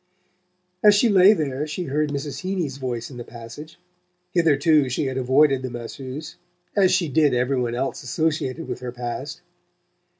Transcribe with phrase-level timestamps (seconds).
[0.83, 2.39] As she lay there she heard Mrs.
[2.41, 3.77] Heeny's voice in the passage.
[4.31, 6.37] Hitherto she had avoided the masseuse,
[6.75, 9.41] as she did every one else associated with her past.